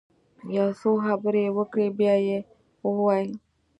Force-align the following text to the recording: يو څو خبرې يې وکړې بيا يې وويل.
يو 0.57 0.67
څو 0.79 0.91
خبرې 1.05 1.43
يې 1.47 1.53
وکړې 1.57 1.87
بيا 1.99 2.15
يې 2.27 2.37
وويل. 2.85 3.29